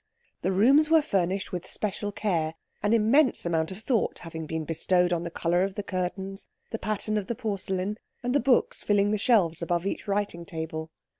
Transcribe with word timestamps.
The 0.41 0.51
rooms 0.51 0.89
were 0.89 1.03
furnished 1.03 1.51
with 1.51 1.67
special 1.69 2.11
care, 2.11 2.55
an 2.81 2.91
immense 2.91 3.45
amount 3.45 3.69
of 3.69 3.81
thought 3.83 4.17
having 4.17 4.47
been 4.47 4.65
bestowed 4.65 5.13
on 5.13 5.21
the 5.21 5.29
colour 5.29 5.61
of 5.61 5.75
the 5.75 5.83
curtains, 5.83 6.47
the 6.71 6.79
pattern 6.79 7.19
of 7.19 7.27
the 7.27 7.35
porcelain, 7.35 7.99
and 8.23 8.33
the 8.33 8.39
books 8.39 8.81
filling 8.81 9.11
the 9.11 9.19
shelves 9.19 9.61
above 9.61 9.85
each 9.85 10.07
writing 10.07 10.43
table. 10.43 10.89